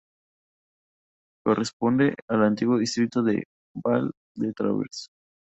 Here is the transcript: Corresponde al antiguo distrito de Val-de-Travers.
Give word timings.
Corresponde 1.45 2.15
al 2.27 2.41
antiguo 2.43 2.79
distrito 2.79 3.21
de 3.21 3.43
Val-de-Travers. 3.75 5.09